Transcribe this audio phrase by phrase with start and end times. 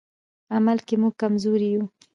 [0.55, 1.83] عمل کې موږ کمزوري یو.